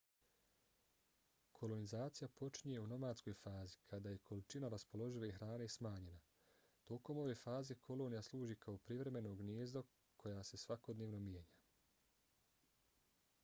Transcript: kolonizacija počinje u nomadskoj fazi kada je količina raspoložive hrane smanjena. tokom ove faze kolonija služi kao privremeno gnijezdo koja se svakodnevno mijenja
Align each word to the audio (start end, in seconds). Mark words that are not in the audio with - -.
kolonizacija 1.57 2.29
počinje 2.39 2.79
u 2.83 2.87
nomadskoj 2.93 3.35
fazi 3.41 3.77
kada 3.91 4.13
je 4.13 4.21
količina 4.29 4.71
raspoložive 4.75 5.29
hrane 5.41 5.67
smanjena. 5.75 6.23
tokom 6.93 7.21
ove 7.25 7.35
faze 7.43 7.77
kolonija 7.89 8.25
služi 8.31 8.57
kao 8.67 8.81
privremeno 8.89 9.35
gnijezdo 9.43 9.85
koja 10.25 10.43
se 10.53 10.63
svakodnevno 10.65 11.21
mijenja 11.29 11.47